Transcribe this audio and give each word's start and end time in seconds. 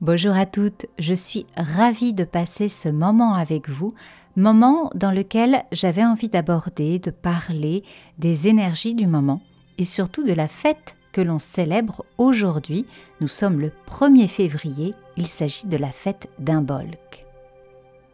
Bonjour 0.00 0.36
à 0.36 0.46
toutes, 0.46 0.86
je 1.00 1.12
suis 1.12 1.44
ravie 1.56 2.14
de 2.14 2.22
passer 2.22 2.68
ce 2.68 2.88
moment 2.88 3.34
avec 3.34 3.68
vous, 3.68 3.94
moment 4.36 4.90
dans 4.94 5.10
lequel 5.10 5.64
j'avais 5.72 6.04
envie 6.04 6.28
d'aborder, 6.28 7.00
de 7.00 7.10
parler 7.10 7.82
des 8.16 8.46
énergies 8.46 8.94
du 8.94 9.08
moment 9.08 9.42
et 9.76 9.84
surtout 9.84 10.22
de 10.22 10.32
la 10.32 10.46
fête 10.46 10.94
que 11.10 11.20
l'on 11.20 11.40
célèbre 11.40 12.04
aujourd'hui. 12.16 12.86
Nous 13.20 13.26
sommes 13.26 13.58
le 13.58 13.72
1er 13.88 14.28
février, 14.28 14.92
il 15.16 15.26
s'agit 15.26 15.66
de 15.66 15.76
la 15.76 15.90
fête 15.90 16.28
d'Imbolc. 16.38 17.26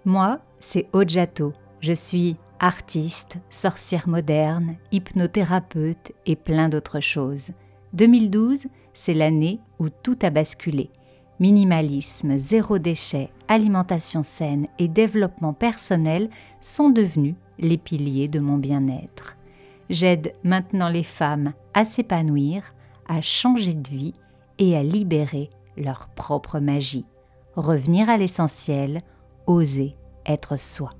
Moi, 0.06 0.40
c'est 0.60 0.88
Ojato, 0.94 1.52
je 1.80 1.92
suis 1.92 2.36
artiste, 2.60 3.36
sorcière 3.50 4.08
moderne, 4.08 4.76
hypnothérapeute 4.90 6.12
et 6.24 6.34
plein 6.34 6.70
d'autres 6.70 7.00
choses. 7.00 7.50
2012, 7.92 8.68
c'est 8.94 9.12
l'année 9.12 9.60
où 9.78 9.90
tout 9.90 10.16
a 10.22 10.30
basculé 10.30 10.88
minimalisme, 11.40 12.38
zéro 12.38 12.78
déchet, 12.78 13.30
alimentation 13.48 14.22
saine 14.22 14.66
et 14.78 14.88
développement 14.88 15.52
personnel 15.52 16.30
sont 16.60 16.90
devenus 16.90 17.34
les 17.58 17.78
piliers 17.78 18.28
de 18.28 18.40
mon 18.40 18.56
bien-être. 18.56 19.36
J'aide 19.90 20.34
maintenant 20.42 20.88
les 20.88 21.02
femmes 21.02 21.52
à 21.74 21.84
s'épanouir, 21.84 22.74
à 23.06 23.20
changer 23.20 23.74
de 23.74 23.88
vie 23.88 24.14
et 24.58 24.76
à 24.76 24.82
libérer 24.82 25.50
leur 25.76 26.08
propre 26.08 26.58
magie. 26.58 27.04
Revenir 27.56 28.08
à 28.08 28.16
l'essentiel, 28.16 29.00
oser 29.46 29.96
être 30.26 30.58
soi. 30.58 30.90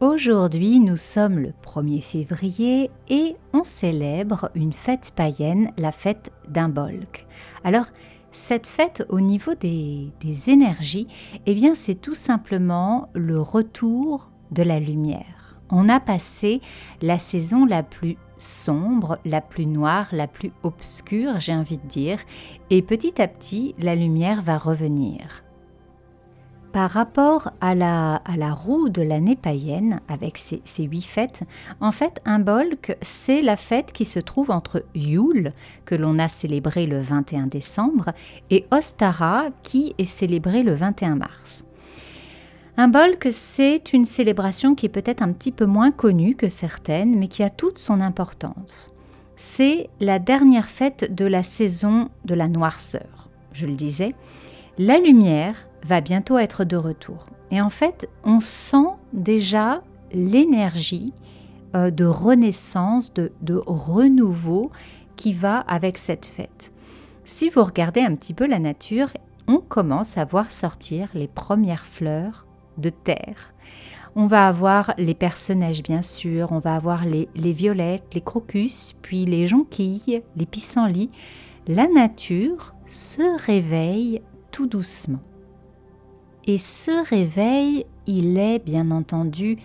Aujourd'hui, 0.00 0.80
nous 0.80 0.96
sommes 0.96 1.38
le 1.38 1.52
1er 1.62 2.00
février 2.00 2.90
et 3.10 3.36
on 3.52 3.62
célèbre 3.62 4.50
une 4.54 4.72
fête 4.72 5.12
païenne, 5.14 5.72
la 5.76 5.92
fête 5.92 6.32
d'Imbolc. 6.48 7.26
Alors, 7.64 7.84
cette 8.32 8.66
fête 8.66 9.04
au 9.08 9.20
niveau 9.20 9.54
des, 9.54 10.10
énergies, 10.48 11.08
eh 11.46 11.54
bien 11.54 11.74
c'est 11.74 12.00
tout 12.00 12.14
simplement 12.14 13.08
le 13.14 13.40
retour 13.40 14.30
de 14.50 14.62
la 14.62 14.80
lumière. 14.80 15.56
On 15.70 15.88
a 15.88 16.00
passé 16.00 16.60
la 17.00 17.18
saison 17.18 17.64
la 17.64 17.82
plus 17.82 18.16
sombre, 18.38 19.18
la 19.24 19.40
plus 19.40 19.66
noire, 19.66 20.08
la 20.12 20.26
plus 20.26 20.52
obscure, 20.62 21.38
j'ai 21.38 21.54
envie 21.54 21.78
de 21.78 21.86
dire, 21.86 22.18
et 22.70 22.82
petit 22.82 23.20
à 23.20 23.28
petit, 23.28 23.74
la 23.78 23.94
lumière 23.94 24.42
va 24.42 24.58
revenir 24.58 25.44
par 26.72 26.90
rapport 26.90 27.52
à 27.60 27.74
la, 27.74 28.20
roue 28.54 28.88
de 28.88 29.02
l'année 29.02 29.36
païenne, 29.36 30.00
avec 30.08 30.38
ses, 30.38 30.82
huit 30.82 31.04
fêtes, 31.04 31.42
en 31.80 31.90
fait, 31.90 32.20
un 32.24 32.38
bolk, 32.38 32.96
c'est 33.02 33.42
la 33.42 33.56
fête 33.56 33.92
qui 33.92 34.04
se 34.04 34.20
trouve 34.20 34.50
entre 34.50 34.84
Yule, 34.94 35.52
que 35.84 35.94
l'on 35.94 36.18
a 36.18 36.28
célébré 36.28 36.86
le 36.86 37.00
21 37.00 37.46
décembre, 37.46 38.10
et 38.50 38.66
Ostara, 38.70 39.46
qui 39.62 39.94
est 39.98 40.04
célébré 40.04 40.62
le 40.62 40.74
21 40.74 41.16
mars. 41.16 41.64
Un 42.76 42.88
bolk, 42.88 43.28
c'est 43.32 43.92
une 43.92 44.04
célébration 44.04 44.74
qui 44.74 44.86
est 44.86 44.90
peut-être 44.90 45.22
un 45.22 45.32
petit 45.32 45.52
peu 45.52 45.66
moins 45.66 45.90
connue 45.90 46.34
que 46.34 46.48
certaines, 46.48 47.18
mais 47.18 47.28
qui 47.28 47.42
a 47.42 47.50
toute 47.50 47.78
son 47.78 48.00
importance. 48.00 48.94
C'est 49.36 49.90
la 50.00 50.18
dernière 50.18 50.68
fête 50.68 51.14
de 51.14 51.24
la 51.24 51.42
saison 51.42 52.10
de 52.24 52.34
la 52.34 52.48
noirceur. 52.48 53.28
Je 53.52 53.66
le 53.66 53.74
disais, 53.74 54.14
la 54.78 54.98
lumière 54.98 55.66
va 55.84 56.00
bientôt 56.00 56.38
être 56.38 56.64
de 56.64 56.76
retour. 56.76 57.24
Et 57.50 57.60
en 57.60 57.70
fait, 57.70 58.08
on 58.24 58.40
sent 58.40 58.88
déjà 59.12 59.82
l'énergie 60.12 61.12
euh, 61.74 61.90
de 61.90 62.04
renaissance, 62.04 63.12
de, 63.12 63.32
renouveau 63.66 64.70
qui 65.16 65.32
va 65.32 65.58
avec 65.58 65.98
cette 65.98 66.26
fête. 66.26 66.72
Si 67.24 67.48
vous 67.48 67.62
regardez 67.62 68.00
un 68.00 68.14
petit 68.14 68.34
peu 68.34 68.46
la 68.46 68.58
nature, 68.58 69.08
on 69.46 69.58
commence 69.58 70.18
à 70.18 70.24
voir 70.24 70.50
sortir 70.50 71.08
les 71.14 71.28
premières 71.28 71.86
fleurs 71.86 72.46
de 72.78 72.90
terre. 72.90 73.54
On 74.16 74.26
va 74.26 74.48
avoir 74.48 74.94
les 74.98 75.14
personnages 75.14 75.82
bien 75.82 76.02
sûr, 76.02 76.50
on 76.50 76.58
va 76.58 76.74
avoir 76.74 77.04
les, 77.04 77.28
les 77.36 77.52
violettes, 77.52 78.14
les 78.14 78.20
crocus, 78.20 78.96
puis 79.02 79.24
les 79.24 79.46
jonquilles, 79.46 80.22
les 80.36 80.46
pissenlits. 80.46 81.10
La 81.68 81.86
nature 81.86 82.74
se 82.86 83.44
réveille 83.46 84.22
tout 84.50 84.66
doucement. 84.66 85.20
Et 86.46 86.58
ce 86.58 87.08
réveil, 87.08 87.86
il 88.06 88.38
est 88.38 88.58
bien 88.58 88.90
entendu 88.90 89.58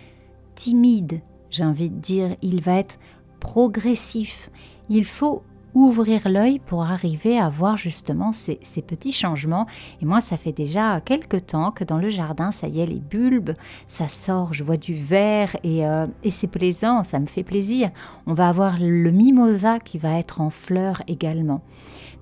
timide, 0.54 1.20
j'ai 1.50 1.64
envie 1.64 1.90
de 1.90 1.98
dire, 1.98 2.36
il 2.42 2.60
va 2.60 2.78
être 2.78 2.98
progressif. 3.40 4.50
Il 4.88 5.04
faut 5.04 5.42
ouvrir 5.74 6.26
l'œil 6.26 6.58
pour 6.58 6.84
arriver 6.84 7.38
à 7.38 7.50
voir 7.50 7.76
justement 7.76 8.32
ces, 8.32 8.58
petits 8.86 9.12
changements. 9.12 9.66
Et 10.00 10.06
moi, 10.06 10.22
ça 10.22 10.38
fait 10.38 10.52
déjà 10.52 11.02
quelques 11.02 11.46
temps 11.46 11.70
que 11.70 11.84
dans 11.84 11.98
le 11.98 12.08
jardin, 12.08 12.50
ça 12.50 12.66
y 12.66 12.80
est, 12.80 12.86
les 12.86 12.98
bulbes, 12.98 13.52
ça 13.86 14.08
sort, 14.08 14.54
je 14.54 14.64
vois 14.64 14.78
du 14.78 14.94
vert 14.94 15.54
et, 15.64 15.86
euh, 15.86 16.06
et 16.22 16.30
c'est 16.30 16.46
plaisant, 16.46 17.04
ça 17.04 17.18
me 17.18 17.26
fait 17.26 17.42
plaisir. 17.42 17.90
On 18.26 18.32
va 18.32 18.48
avoir 18.48 18.78
le 18.80 19.10
mimosa 19.10 19.78
qui 19.78 19.98
va 19.98 20.18
être 20.18 20.40
en 20.40 20.48
fleurs 20.48 21.02
également. 21.08 21.60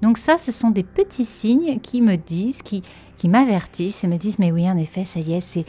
Donc 0.02 0.18
ça, 0.18 0.36
ce 0.36 0.50
sont 0.50 0.70
des 0.70 0.82
petits 0.82 1.24
signes 1.24 1.78
qui 1.78 2.02
me 2.02 2.16
disent, 2.16 2.60
qui, 2.60 2.82
qui 3.16 3.28
m'avertissent 3.28 4.04
et 4.04 4.08
me 4.08 4.16
disent, 4.16 4.38
mais 4.38 4.52
oui, 4.52 4.68
en 4.68 4.76
effet, 4.76 5.04
ça 5.04 5.20
y 5.20 5.34
est, 5.34 5.40
c'est 5.40 5.64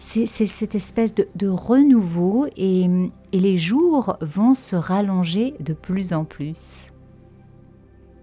c'est 0.00 0.26
cette 0.26 0.74
espèce 0.74 1.14
de, 1.14 1.48
renouveau 1.48 2.46
et, 2.56 2.88
et, 3.32 3.38
les 3.38 3.58
jours 3.58 4.16
vont 4.22 4.54
se 4.54 4.74
rallonger 4.74 5.54
de 5.60 5.74
plus 5.74 6.14
en 6.14 6.24
plus. 6.24 6.94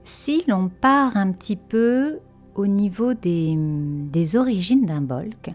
Si 0.04 0.44
l'on 0.48 0.70
part 0.70 1.16
un 1.18 1.32
petit 1.32 1.56
peu 1.56 2.18
au 2.56 2.66
niveau 2.66 3.14
des, 3.14 3.54
des 3.56 4.36
origines 4.36 4.86
d'un 4.86 5.02
bolk, 5.02 5.52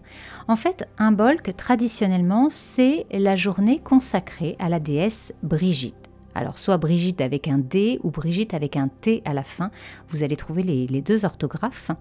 en 0.47 0.55
fait, 0.55 0.87
un 0.97 1.11
bolk, 1.11 1.53
traditionnellement, 1.57 2.47
c'est 2.49 3.05
la 3.11 3.35
journée 3.35 3.79
consacrée 3.79 4.55
à 4.59 4.69
la 4.69 4.79
déesse 4.79 5.33
Brigitte. 5.43 6.09
Alors, 6.35 6.57
soit 6.57 6.77
Brigitte 6.77 7.19
avec 7.19 7.49
un 7.49 7.57
D 7.57 7.99
ou 8.03 8.11
Brigitte 8.11 8.53
avec 8.53 8.77
un 8.77 8.87
T 8.87 9.21
à 9.25 9.33
la 9.33 9.43
fin, 9.43 9.71
vous 10.07 10.23
allez 10.23 10.37
trouver 10.37 10.63
les, 10.63 10.87
les 10.87 11.01
deux 11.01 11.25
orthographes. 11.25 11.91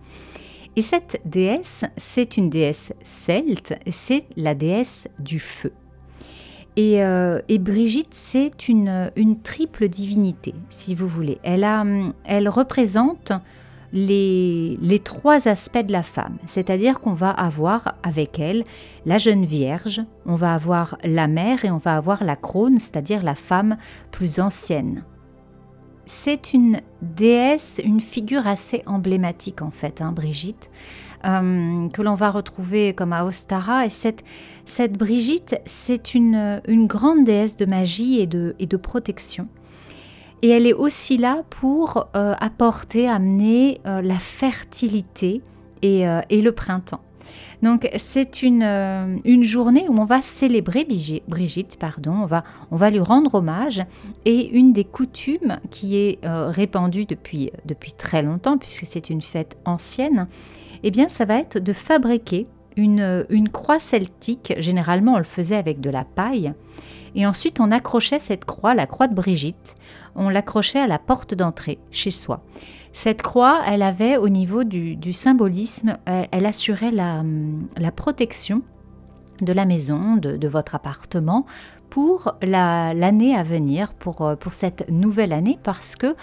Et 0.74 0.82
cette 0.82 1.20
déesse, 1.24 1.84
c'est 1.96 2.36
une 2.36 2.48
déesse 2.48 2.92
celte, 3.04 3.74
c'est 3.90 4.24
la 4.36 4.54
déesse 4.54 5.08
du 5.18 5.38
feu. 5.38 5.72
Euh, 6.78 7.42
et, 7.48 7.58
Brigitte, 7.58 8.14
c'est 8.14 8.68
une, 8.68 9.12
triple 9.42 9.88
divinité, 9.88 10.54
si 10.70 10.94
vous 10.94 11.06
voulez. 11.06 11.38
Elle 11.42 12.48
représente 12.48 13.32
les, 13.92 14.78
les, 14.80 14.98
trois 14.98 15.48
aspects 15.48 15.84
de 15.84 15.92
la 15.92 16.02
femme, 16.02 16.38
c'est-à-dire 16.46 17.00
qu'on 17.00 17.12
va 17.12 17.28
avoir 17.28 17.96
avec 18.02 18.38
elle 18.38 18.64
la 19.04 19.18
jeune 19.18 19.44
vierge, 19.44 20.00
on 20.24 20.36
va 20.36 20.54
avoir 20.54 20.96
la 21.04 21.28
mère 21.28 21.66
et 21.66 21.70
on 21.70 21.76
va 21.76 21.96
avoir 21.96 22.24
la 22.24 22.36
crone, 22.36 22.78
c'est-à-dire 22.78 23.22
la 23.22 23.34
femme 23.34 23.76
plus 24.10 24.40
ancienne. 24.40 25.04
C'est 26.14 26.52
une 26.52 26.82
déesse, 27.00 27.80
une 27.82 28.02
figure 28.02 28.46
assez 28.46 28.82
emblématique 28.84 29.62
en 29.62 29.70
fait, 29.70 30.02
hein, 30.02 30.12
Brigitte. 30.12 30.68
Euh, 31.24 31.88
que 31.88 32.02
l'on 32.02 32.14
va 32.14 32.30
retrouver 32.30 32.92
comme 32.92 33.14
à 33.14 33.24
Ostara. 33.24 33.86
Et 33.86 33.90
cette, 33.90 34.22
Brigitte, 34.92 35.56
c'est 35.64 36.12
une, 36.14 36.60
grande 36.86 37.24
déesse 37.24 37.56
de 37.56 37.64
magie 37.64 38.20
et 38.20 38.26
de, 38.26 38.76
protection. 38.76 39.48
Et 40.42 40.50
elle 40.50 40.66
est 40.66 40.74
aussi 40.74 41.16
là 41.16 41.44
pour 41.48 42.08
euh, 42.14 42.34
apporter, 42.38 43.08
amener 43.08 43.80
euh, 43.86 44.02
la 44.02 44.18
fertilité 44.18 45.40
et, 45.80 46.04
le 46.04 46.50
printemps. 46.50 47.00
Donc 47.62 47.88
c'est 47.96 48.42
une, 48.42 48.62
une, 49.24 49.44
journée 49.44 49.86
où 49.88 50.00
on 50.00 50.04
va 50.04 50.20
célébrer 50.20 50.86
Brigitte, 51.28 51.76
pardon, 51.78 52.12
on 52.22 52.26
va, 52.26 52.44
on 52.70 52.76
va 52.76 52.90
lui 52.90 52.98
rendre 52.98 53.36
hommage. 53.36 53.84
Et 54.24 54.48
une 54.48 54.72
des 54.72 54.84
coutumes 54.84 55.60
qui 55.70 55.96
est 55.96 56.18
répandue 56.24 57.04
depuis, 57.04 57.50
depuis 57.64 57.92
très 57.92 58.22
longtemps, 58.22 58.58
puisque 58.58 58.86
c'est 58.86 59.10
une 59.10 59.22
fête 59.22 59.56
ancienne, 59.64 60.26
eh 60.82 60.90
bien 60.90 61.08
ça 61.08 61.24
va 61.24 61.36
être 61.36 61.58
de 61.58 61.72
fabriquer 61.72 62.46
une, 62.76 63.26
une 63.28 63.48
croix 63.48 63.78
celtique. 63.78 64.54
Généralement, 64.58 65.14
on 65.14 65.18
le 65.18 65.24
faisait 65.24 65.56
avec 65.56 65.80
de 65.80 65.90
la 65.90 66.04
paille. 66.04 66.52
Et 67.14 67.26
ensuite, 67.26 67.60
on 67.60 67.70
accrochait 67.70 68.18
cette 68.18 68.44
croix, 68.44 68.74
la 68.74 68.86
croix 68.86 69.06
de 69.06 69.14
Brigitte, 69.14 69.74
on 70.14 70.28
l'accrochait 70.28 70.80
à 70.80 70.86
la 70.86 70.98
porte 70.98 71.34
d'entrée 71.34 71.78
chez 71.90 72.10
soi. 72.10 72.42
Cette 72.92 73.22
croix, 73.22 73.62
elle 73.66 73.82
avait 73.82 74.18
au 74.18 74.28
niveau 74.28 74.64
du, 74.64 75.12
symbolisme, 75.12 75.96
elle, 76.04 76.46
assurait 76.46 76.90
la, 76.90 77.22
protection 77.94 78.62
de 79.40 79.52
la 79.52 79.64
maison, 79.64 80.16
de, 80.16 80.46
votre 80.46 80.74
appartement 80.74 81.46
pour 81.88 82.36
l'année 82.42 83.34
à 83.34 83.42
venir, 83.42 83.94
pour, 83.94 84.34
pour 84.38 84.52
cette 84.52 84.90
nouvelle 84.90 85.32
année, 85.32 85.58
parce 85.62 85.96
que 85.96 86.14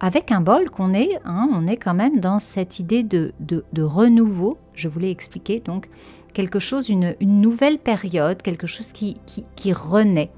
avec 0.00 0.30
un 0.30 0.40
bol 0.40 0.68
qu'on 0.68 0.92
est, 0.92 1.20
hein, 1.24 1.48
on 1.52 1.66
est 1.66 1.76
quand 1.76 1.94
même 1.94 2.20
dans 2.20 2.38
cette 2.38 2.80
idée 2.80 3.02
de, 3.04 3.32
renouveau, 3.78 4.58
je 4.74 4.88
voulais 4.88 5.12
expliquer, 5.12 5.60
donc 5.60 5.88
quelque 6.34 6.58
chose, 6.58 6.88
une, 6.88 7.14
nouvelle 7.20 7.78
période, 7.78 8.42
quelque 8.42 8.66
chose 8.66 8.92
qui 8.92 9.72
renaît. 9.72 10.32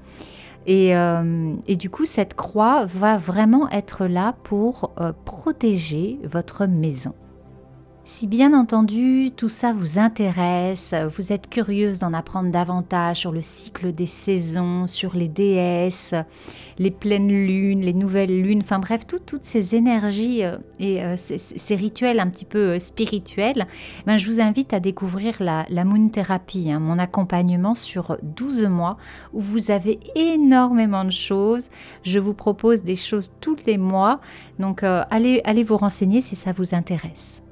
Et, 0.65 0.95
euh, 0.95 1.53
et, 1.67 1.75
du 1.75 1.89
coup, 1.89 2.05
cette 2.05 2.33
croix 2.33 2.85
va 2.85 3.17
vraiment 3.17 3.69
être 3.69 4.05
là 4.05 4.35
pour 4.43 4.91
euh, 4.99 5.13
protéger 5.25 6.19
votre 6.23 6.65
maison. 6.65 7.13
Si 8.11 8.25
bien 8.25 8.59
entendu 8.59 9.29
tout 9.37 9.49
ça 9.49 9.71
vous 9.71 9.99
intéresse, 9.99 10.95
vous 11.15 11.31
êtes 11.31 11.47
curieuse 11.47 11.99
d'en 11.99 12.11
apprendre 12.13 12.49
davantage 12.49 13.17
sur 13.17 13.31
le 13.31 13.43
cycle 13.43 13.93
des 13.93 14.07
saisons, 14.07 14.87
sur 14.87 15.15
les 15.15 15.27
déesses, 15.27 16.15
les 16.79 16.89
pleines 16.89 17.29
lunes, 17.29 17.81
les 17.81 17.93
nouvelles 17.93 18.41
lunes, 18.41 18.61
enfin 18.63 18.79
bref, 18.79 19.05
toutes 19.05 19.43
ces 19.43 19.75
énergies 19.75 20.43
euh, 20.43 20.57
et 20.79 21.03
euh, 21.03 21.13
ces, 21.17 21.75
rituels 21.75 22.19
un 22.19 22.27
petit 22.27 22.45
peu 22.45 22.57
euh, 22.57 22.79
spirituels, 22.79 23.67
ben, 24.07 24.17
je 24.17 24.25
vous 24.25 24.41
invite 24.41 24.73
à 24.73 24.79
découvrir 24.79 25.35
la, 25.39 25.67
Moon 25.85 26.09
Therapy, 26.09 26.71
hein, 26.71 26.79
mon 26.79 26.97
accompagnement 26.97 27.75
sur 27.75 28.17
12 28.23 28.65
mois 28.69 28.97
où 29.33 29.39
vous 29.39 29.69
avez 29.69 29.99
énormément 30.15 31.05
de 31.05 31.11
choses. 31.11 31.69
Je 32.01 32.17
vous 32.17 32.33
propose 32.33 32.81
des 32.81 32.95
choses 32.95 33.31
tous 33.39 33.57
les 33.67 33.77
mois, 33.77 34.19
donc 34.57 34.81
allez, 34.81 35.41
allez 35.43 35.63
vous 35.63 35.77
renseigner 35.77 36.21
si 36.21 36.35
ça 36.35 36.53
vous 36.53 36.73
intéresse. 36.73 37.43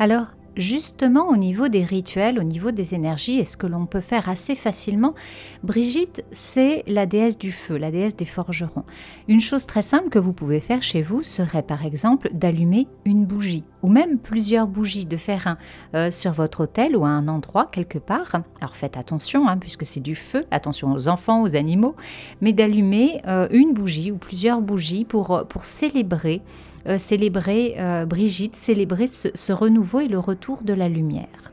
Alors, 0.00 0.26
justement 0.58 1.28
au 1.28 1.36
niveau 1.36 1.68
des 1.68 1.84
rituels, 1.84 2.38
au 2.38 2.42
niveau 2.42 2.70
des 2.70 2.94
énergies, 2.94 3.38
et 3.38 3.44
ce 3.44 3.56
que 3.56 3.66
l'on 3.66 3.86
peut 3.86 4.00
faire 4.00 4.28
assez 4.28 4.54
facilement, 4.54 5.14
Brigitte, 5.62 6.24
c'est 6.30 6.84
la 6.86 7.06
déesse 7.06 7.38
du 7.38 7.50
feu, 7.50 7.76
la 7.76 7.90
déesse 7.90 8.16
des 8.16 8.24
forgerons. 8.24 8.84
Une 9.28 9.40
chose 9.40 9.66
très 9.66 9.82
simple 9.82 10.08
que 10.08 10.18
vous 10.18 10.32
pouvez 10.32 10.60
faire 10.60 10.82
chez 10.82 11.02
vous 11.02 11.22
serait 11.22 11.62
par 11.62 11.84
exemple 11.84 12.30
d'allumer 12.32 12.86
une 13.04 13.24
bougie, 13.24 13.64
ou 13.82 13.88
même 13.88 14.18
plusieurs 14.18 14.66
bougies, 14.66 15.06
de 15.06 15.16
faire 15.16 15.46
un 15.46 15.58
euh, 15.94 16.10
sur 16.10 16.32
votre 16.32 16.64
hôtel 16.64 16.96
ou 16.96 17.04
à 17.04 17.08
un 17.08 17.26
endroit 17.26 17.68
quelque 17.70 17.98
part. 17.98 18.32
Alors 18.60 18.76
faites 18.76 18.96
attention, 18.96 19.48
hein, 19.48 19.56
puisque 19.58 19.86
c'est 19.86 20.00
du 20.00 20.14
feu, 20.14 20.42
attention 20.50 20.92
aux 20.92 21.08
enfants, 21.08 21.42
aux 21.42 21.56
animaux, 21.56 21.94
mais 22.40 22.52
d'allumer 22.52 23.20
euh, 23.26 23.48
une 23.50 23.72
bougie 23.72 24.12
ou 24.12 24.16
plusieurs 24.16 24.60
bougies 24.60 25.04
pour, 25.04 25.44
pour 25.48 25.64
célébrer 25.64 26.42
euh, 26.86 26.98
célébrer 26.98 27.74
euh, 27.78 28.06
Brigitte, 28.06 28.56
célébrer 28.56 29.06
ce, 29.06 29.52
renouveau 29.52 30.00
et 30.00 30.08
le 30.08 30.18
retour 30.18 30.62
de 30.62 30.72
la 30.72 30.88
lumière. 30.88 31.52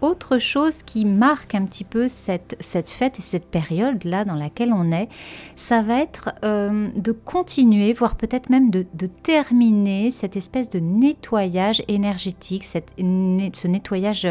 Autre 0.00 0.38
chose 0.38 0.82
qui 0.84 1.04
marque 1.04 1.54
un 1.54 1.64
petit 1.64 1.84
peu 1.84 2.06
cette, 2.06 2.56
cette 2.60 2.88
fête 2.88 3.18
et 3.18 3.22
cette 3.22 3.46
période-là 3.46 4.24
dans 4.24 4.36
laquelle 4.36 4.72
on 4.72 4.92
est, 4.92 5.08
ça 5.56 5.82
va 5.82 6.00
être 6.00 6.30
euh, 6.44 6.88
de 6.94 7.12
continuer, 7.12 7.92
voire 7.92 8.16
peut-être 8.16 8.48
même 8.48 8.70
de, 8.70 8.84
terminer 9.22 10.10
cette 10.10 10.36
espèce 10.36 10.68
de 10.68 10.78
nettoyage 10.78 11.82
énergétique, 11.88 12.64
cette, 12.64 12.92
ce 12.96 13.66
nettoyage 13.66 14.28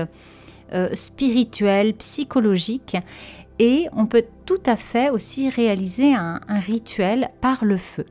spirituel, 0.94 1.94
psychologique. 1.96 2.98
Et 3.60 3.88
on 3.94 4.06
peut 4.06 4.26
tout 4.46 4.62
à 4.66 4.76
fait 4.76 5.10
aussi 5.10 5.50
réaliser 5.50 6.14
un 6.14 6.40
rituel 6.66 7.30
par 7.42 7.66
le 7.66 7.78
feu. 7.78 8.06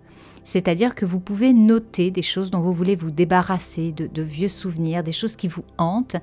C'est-à-dire 0.47 0.95
que 0.95 1.05
vous 1.05 1.19
pouvez 1.19 1.53
noter 1.53 2.13
des 2.13 2.23
choses 2.23 2.53
dont 2.53 2.61
vous 2.61 2.73
voulez 2.73 2.95
vous 2.95 3.11
débarrasser, 3.11 3.91
de, 3.91 4.23
vieux 4.23 4.49
souvenirs, 4.49 5.03
des 5.03 5.11
choses 5.11 5.35
qui 5.35 5.49
vous 5.49 5.65
hantent, 5.77 6.15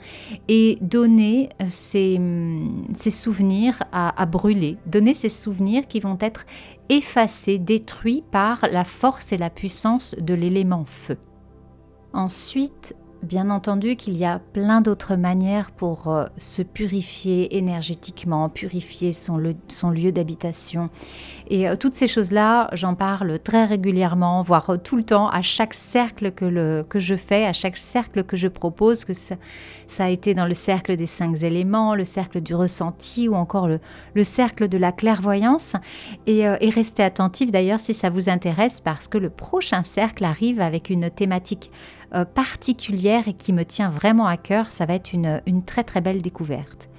et 0.48 0.78
donner 0.80 1.50
euh, 1.62 1.66
ces, 1.70 2.16
hum, 2.16 2.88
ces 2.94 3.12
souvenirs 3.12 3.84
à, 3.92 4.20
à 4.20 4.26
brûler, 4.26 4.78
donner 4.86 5.14
ces 5.14 5.28
souvenirs 5.28 5.88
qui 5.88 6.00
vont 6.00 6.18
être 6.22 6.46
effacés, 6.88 7.60
détruits 7.60 8.24
par 8.32 8.66
la 8.72 8.86
force 8.86 9.34
et 9.34 9.38
la 9.38 9.50
puissance 9.50 10.16
de 10.18 10.34
l'élément 10.34 10.86
feu. 10.86 11.18
Ensuite, 12.14 12.96
Bien 13.24 13.50
entendu 13.50 13.96
qu'il 13.96 14.18
y 14.18 14.26
a 14.26 14.40
plein 14.52 14.82
d'autres 14.82 15.16
manières 15.16 15.72
pour 15.72 16.10
euh, 16.10 16.26
se 16.38 16.62
purifier 16.62 17.56
énergétiquement, 17.56 18.50
purifier 18.50 19.14
son, 19.14 19.38
lieu 19.38 20.12
d'habitation. 20.12 20.90
Et 21.48 21.70
euh, 21.70 21.78
toutes 21.78 21.94
ces 21.94 22.10
choses-là, 22.10 22.70
j'en 22.74 22.96
parle 22.96 23.40
très 23.40 23.64
régulièrement, 23.64 24.42
voire 24.42 24.78
tout 24.84 24.98
le 24.98 25.04
temps, 25.04 25.30
à 25.30 25.42
chaque 25.42 25.74
cercle 25.74 26.32
que, 26.32 26.84
je 26.96 27.16
fais, 27.16 27.46
à 27.46 27.54
chaque 27.54 27.78
cercle 27.78 28.26
que 28.26 28.36
je 28.36 28.50
propose, 28.50 29.06
que 29.06 29.14
ça, 29.14 29.38
a 30.00 30.10
été 30.10 30.34
dans 30.34 30.46
le 30.46 30.54
cercle 30.54 30.98
des 30.98 31.06
cinq 31.06 31.44
éléments, 31.44 31.96
le 31.96 32.04
cercle 32.04 32.42
du 32.42 32.54
ressenti 32.54 33.30
ou 33.30 33.36
encore 33.36 33.70
le, 33.70 33.80
cercle 34.24 34.68
de 34.68 34.78
la 34.78 34.92
clairvoyance. 34.92 35.78
Et, 36.28 36.46
euh, 36.46 36.58
et 36.60 36.70
restez 36.70 37.04
attentif 37.04 37.54
d'ailleurs 37.54 37.80
si 37.80 37.94
ça 37.94 38.10
vous 38.10 38.28
intéresse 38.28 38.82
parce 38.82 39.08
que 39.08 39.18
le 39.18 39.30
prochain 39.30 39.84
cercle 39.84 40.26
arrive 40.26 40.60
avec 40.60 40.90
une 40.90 41.10
thématique 41.10 41.72
euh, 42.14 42.26
particulière 42.26 43.28
et 43.28 43.34
qui 43.34 43.54
me 43.54 43.64
tient 43.64 43.90
vraiment 43.90 44.28
à 44.28 44.38
cœur. 44.38 44.72
Ça 44.72 44.86
va 44.86 44.94
être 44.94 45.14
une, 45.14 45.42
très 45.66 45.84
très 45.84 46.02
belle 46.02 46.22
découverte. 46.22 46.90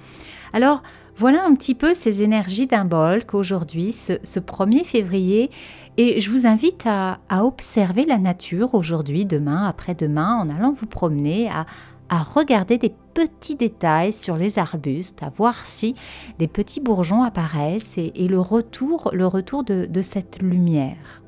Alors, 0.53 0.81
voilà 1.17 1.45
un 1.45 1.55
petit 1.55 1.75
peu 1.75 1.93
ces 1.93 2.21
énergies 2.21 2.67
d'un 2.67 2.83
bol 2.83 3.23
qu'aujourd'hui, 3.25 3.93
ce, 3.93 4.13
1er 4.13 4.83
février, 4.83 5.49
et 5.97 6.19
je 6.19 6.29
vous 6.29 6.45
invite 6.45 6.85
à, 6.85 7.19
observer 7.29 8.05
la 8.05 8.17
nature 8.17 8.75
aujourd'hui, 8.75 9.25
demain, 9.25 9.65
après-demain, 9.65 10.35
en 10.35 10.49
allant 10.49 10.73
vous 10.73 10.87
promener, 10.87 11.49
à, 11.49 11.65
regarder 12.09 12.77
des 12.77 12.93
petits 13.13 13.55
détails 13.55 14.11
sur 14.13 14.35
les 14.35 14.59
arbustes, 14.59 15.23
à 15.23 15.29
voir 15.29 15.65
si 15.65 15.95
des 16.37 16.47
petits 16.47 16.81
bourgeons 16.81 17.23
apparaissent 17.23 17.97
et, 17.97 18.27
le 18.27 18.39
retour, 18.39 19.09
le 19.13 19.25
retour 19.25 19.63
de 19.63 20.01
cette 20.01 20.41
lumière. 20.41 21.21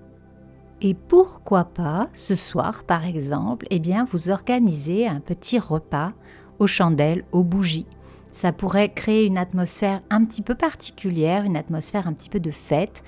Et 0.81 0.93
pourquoi 0.93 1.65
pas, 1.65 2.07
ce 2.13 2.35
soir 2.35 2.83
par 2.83 3.05
exemple, 3.05 3.65
eh 3.71 3.79
bien, 3.79 4.03
vous 4.03 4.29
organisez 4.29 5.07
un 5.07 5.19
petit 5.19 5.57
repas 5.57 6.13
aux 6.59 6.67
chandelles, 6.67 7.23
aux 7.31 7.43
bougies. 7.43 7.87
Ça 8.37 8.51
pourrait 8.51 8.89
créer 8.89 9.25
une 9.25 9.39
atmosphère 9.39 10.01
un 10.11 10.23
petit 10.23 10.43
peu 10.43 10.53
particulière, 10.53 11.43
une 11.43 11.57
atmosphère 11.57 12.05
un 12.05 12.13
petit 12.13 12.29
peu 12.29 12.39
de 12.39 12.51
fête, 12.51 13.03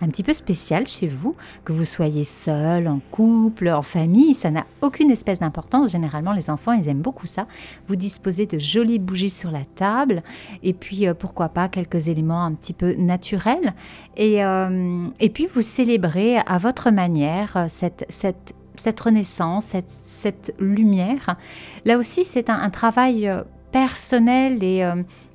un 0.00 0.08
petit 0.08 0.24
peu 0.24 0.34
spécial 0.34 0.88
chez 0.88 1.06
vous, 1.06 1.36
que 1.64 1.72
vous 1.72 1.84
soyez 1.84 2.24
seul, 2.24 2.88
en 2.88 2.98
couple, 3.12 3.68
en 3.68 3.82
famille, 3.82 4.34
ça 4.34 4.50
n'a 4.50 4.66
aucune 4.80 5.12
espèce 5.12 5.38
d'importance. 5.38 5.92
Généralement, 5.92 6.32
les 6.32 6.50
enfants, 6.50 6.72
ils 6.72 6.88
aiment 6.88 7.00
beaucoup 7.00 7.28
ça. 7.28 7.46
Vous 7.86 7.94
disposez 7.94 8.46
de 8.46 8.58
jolies 8.58 8.98
bougies 8.98 9.30
sur 9.30 9.52
la 9.52 9.64
table 9.76 10.24
et 10.64 10.72
puis 10.72 11.06
euh, 11.06 11.14
pourquoi 11.14 11.48
pas 11.48 11.68
quelques 11.68 12.08
éléments 12.08 12.44
un 12.44 12.52
petit 12.52 12.72
peu 12.72 12.94
naturels. 12.94 13.74
Et, 14.16 14.44
euh, 14.44 15.06
puis 15.32 15.46
vous 15.46 15.62
célébrez 15.62 16.38
à 16.38 16.58
votre 16.58 16.90
manière 16.90 17.56
euh, 17.56 17.66
cette, 17.68 18.04
cette, 18.08 18.56
cette 18.74 18.98
renaissance, 18.98 19.66
cette, 19.66 19.90
cette 19.90 20.52
lumière. 20.58 21.36
Là 21.84 21.98
aussi, 21.98 22.24
c'est 22.24 22.50
un, 22.50 22.68
travail 22.70 23.30
personnel 23.72 24.62
et 24.62 24.84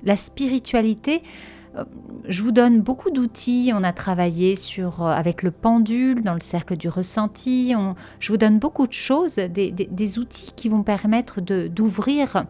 la 0.04 0.16
spiritualité 0.16 1.24
euh, 1.78 1.84
je 2.28 2.42
vous 2.42 2.52
donne 2.52 2.82
beaucoup 2.82 3.12
d'outils. 3.12 3.72
On 3.74 3.84
a 3.84 3.94
travaillé 3.94 4.56
sur, 4.56 5.04
euh, 5.04 5.12
avec 5.12 5.44
le 5.44 5.52
pendule, 5.52 6.22
dans 6.22 6.34
le 6.34 6.40
cercle 6.40 6.76
du 6.76 6.90
ressenti. 6.90 7.74
je 8.20 8.32
vous 8.32 8.38
donne 8.38 8.60
beaucoup 8.60 8.88
de 8.88 8.94
choses, 8.94 9.36
des, 9.36 10.20
outils 10.20 10.52
qui 10.56 10.70
vont 10.70 10.84
permettre 10.84 11.42
d'ouvrir 11.42 12.46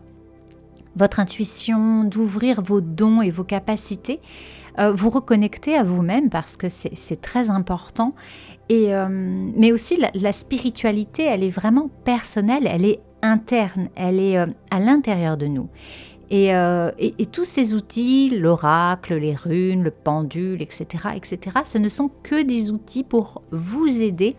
votre 0.96 1.20
intuition, 1.20 2.04
d'ouvrir 2.04 2.62
vos 2.62 2.82
dons 2.82 3.22
et 3.22 3.30
vos 3.30 3.44
capacités, 3.44 4.20
euh, 4.80 4.92
vous 4.92 5.10
reconnecter 5.10 5.76
à 5.76 5.84
vous-même 5.84 6.30
parce 6.30 6.58
que 6.58 6.70
c'est 6.70 7.22
très 7.22 7.52
important. 7.52 8.16
Et, 8.70 8.92
mais 9.10 9.72
aussi 9.72 9.98
la, 10.14 10.34
spiritualité, 10.34 11.24
elle 11.24 11.42
est 11.42 11.50
vraiment 11.50 11.90
personnelle, 12.04 12.68
elle 12.70 12.84
est 12.84 13.00
interne, 13.22 13.90
elle 13.96 14.20
est 14.20 14.38
à 14.38 14.80
l'intérieur 14.80 15.38
de 15.38 15.48
nous. 15.48 15.70
Euh, 16.32 16.92
et, 16.98 17.26
tous 17.26 17.46
ces 17.46 17.74
outils, 17.74 18.30
l'oracle, 18.38 19.16
les 19.16 19.36
runes, 19.36 19.84
le 19.84 19.92
pendule, 19.92 20.62
etc., 20.62 21.10
etc., 21.16 21.58
ce 21.64 21.78
ne 21.78 21.90
sont 21.90 22.10
que 22.24 22.44
des 22.44 22.72
outils 22.72 23.04
pour 23.04 23.42
vous 23.52 24.02
aider 24.02 24.36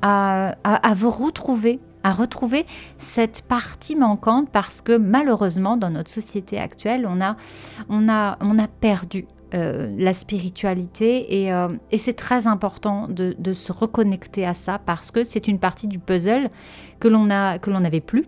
à, 0.00 0.54
vous 0.94 1.10
retrouver, 1.10 1.80
à 2.02 2.12
retrouver 2.12 2.64
cette 2.98 3.42
partie 3.42 3.96
manquante 3.96 4.48
parce 4.50 4.80
que 4.80 4.96
malheureusement, 4.96 5.76
dans 5.76 5.90
notre 5.90 6.10
société 6.10 6.58
actuelle, 6.58 7.06
on 7.06 7.20
a, 7.20 7.36
on 7.88 8.08
a, 8.08 8.38
on 8.40 8.58
a 8.58 8.68
perdu 8.68 9.26
euh, 9.54 9.94
la 9.96 10.12
spiritualité 10.12 11.42
et, 11.42 11.52
euh, 11.52 11.68
et 11.90 11.98
c'est 11.98 12.12
très 12.12 12.46
important 12.46 13.08
de, 13.08 13.34
de, 13.38 13.52
se 13.54 13.72
reconnecter 13.72 14.44
à 14.44 14.52
ça 14.52 14.78
parce 14.78 15.10
que 15.10 15.22
c'est 15.22 15.48
une 15.48 15.58
partie 15.58 15.88
du 15.88 15.98
puzzle 15.98 16.50
que 17.00 17.08
l'on 17.08 17.24
n'avait 17.24 18.00
plus 18.00 18.24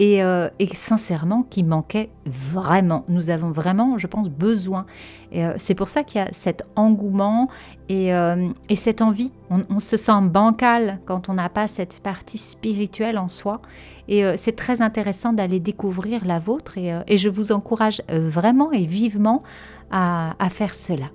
euh, 0.00 0.48
et, 0.58 0.66
sincèrement 0.74 1.42
qui 1.42 1.62
manquait 1.62 2.08
vraiment. 2.24 3.04
Nous 3.08 3.28
avons 3.28 3.50
vraiment, 3.50 3.98
je 3.98 4.06
pense, 4.06 4.30
besoin. 4.30 4.86
Euh, 5.34 5.54
c'est 5.58 5.74
pour 5.74 5.90
ça 5.90 6.04
qu'il 6.04 6.20
y 6.20 6.24
a 6.24 6.28
cet 6.32 6.64
engouement 6.74 7.48
et, 7.90 8.14
euh, 8.14 8.46
cette 8.74 9.02
envie. 9.02 9.30
On, 9.50 9.78
se 9.78 9.96
sent 9.96 10.20
bancal 10.22 11.00
quand 11.04 11.28
on 11.28 11.34
n'a 11.34 11.48
pas 11.48 11.66
cette 11.66 12.00
partie 12.00 12.38
spirituelle 12.38 13.18
en 13.18 13.28
soi. 13.28 13.60
Et 14.08 14.24
c'est 14.36 14.56
très 14.56 14.80
intéressant 14.82 15.32
d'aller 15.32 15.60
découvrir 15.60 16.24
la 16.24 16.40
vôtre 16.40 16.78
et, 16.78 17.16
je 17.16 17.28
vous 17.28 17.52
encourage 17.52 18.02
vraiment 18.08 18.72
et 18.72 18.84
vivement 18.84 19.42
à 19.90 20.48
faire 20.50 20.74
cela. 20.74 21.10